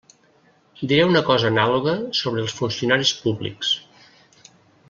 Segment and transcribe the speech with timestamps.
[0.91, 3.75] Diré una cosa anàloga sobre els funcionaris públics.